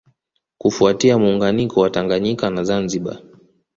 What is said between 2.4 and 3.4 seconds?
na Zanzibar